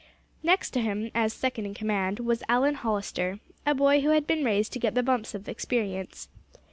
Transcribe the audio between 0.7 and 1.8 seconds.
to him, as second in